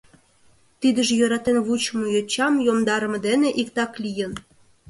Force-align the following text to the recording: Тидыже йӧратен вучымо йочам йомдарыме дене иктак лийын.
Тидыже 0.81 1.13
йӧратен 1.19 1.57
вучымо 1.65 2.05
йочам 2.15 2.53
йомдарыме 2.65 3.19
дене 3.27 3.49
иктак 3.61 3.91
лийын. 4.03 4.33